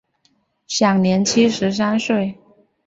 [0.65, 2.35] 享年七十三岁。